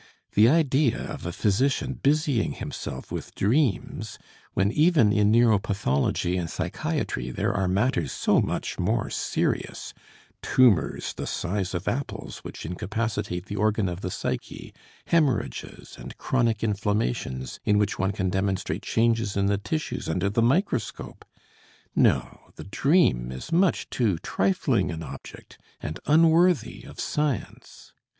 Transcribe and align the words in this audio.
The 0.33 0.49
idea 0.49 0.99
of 0.99 1.27
a 1.27 1.31
physician 1.31 1.93
busying 1.93 2.53
himself 2.53 3.11
with 3.11 3.35
dreams 3.35 4.17
when 4.55 4.71
even 4.71 5.13
in 5.13 5.31
neuropathology 5.31 6.39
and 6.39 6.49
psychiatry 6.49 7.29
there 7.29 7.53
are 7.53 7.67
matters 7.67 8.11
so 8.11 8.41
much 8.41 8.79
more 8.79 9.11
serious 9.11 9.93
tumors 10.41 11.13
the 11.13 11.27
size 11.27 11.75
of 11.75 11.87
apples 11.87 12.39
which 12.39 12.65
incapacitate 12.65 13.45
the 13.45 13.57
organ 13.57 13.87
of 13.87 14.01
the 14.01 14.09
psyche, 14.09 14.73
hemorrhages, 15.05 15.97
and 15.99 16.17
chronic 16.17 16.63
inflammations 16.63 17.59
in 17.63 17.77
which 17.77 17.99
one 17.99 18.11
can 18.11 18.31
demonstrate 18.31 18.81
changes 18.81 19.37
in 19.37 19.45
the 19.45 19.59
tissues 19.59 20.09
under 20.09 20.29
the 20.31 20.41
microscope! 20.41 21.23
No, 21.95 22.49
the 22.55 22.63
dream 22.63 23.31
is 23.31 23.51
much 23.51 23.87
too 23.91 24.17
trifling 24.17 24.89
an 24.89 25.03
object, 25.03 25.59
and 25.79 25.99
unworthy 26.07 26.85
of 26.85 26.99
Science. 26.99 27.93